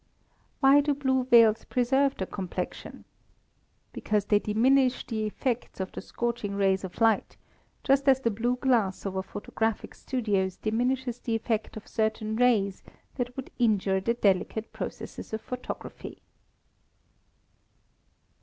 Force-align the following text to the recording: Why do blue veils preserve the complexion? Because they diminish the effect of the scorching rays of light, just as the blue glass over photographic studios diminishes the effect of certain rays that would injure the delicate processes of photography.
Why 0.61 0.81
do 0.81 0.95
blue 0.95 1.25
veils 1.25 1.63
preserve 1.65 2.15
the 2.17 2.25
complexion? 2.25 3.05
Because 3.93 4.25
they 4.25 4.39
diminish 4.39 5.05
the 5.05 5.27
effect 5.27 5.79
of 5.79 5.91
the 5.91 6.01
scorching 6.01 6.55
rays 6.55 6.83
of 6.83 6.99
light, 7.01 7.37
just 7.83 8.09
as 8.09 8.19
the 8.19 8.31
blue 8.31 8.55
glass 8.55 9.05
over 9.05 9.21
photographic 9.21 9.93
studios 9.93 10.57
diminishes 10.57 11.19
the 11.19 11.35
effect 11.35 11.77
of 11.77 11.87
certain 11.87 12.35
rays 12.35 12.81
that 13.17 13.37
would 13.37 13.51
injure 13.59 14.01
the 14.01 14.15
delicate 14.15 14.73
processes 14.73 15.33
of 15.33 15.41
photography. 15.41 16.23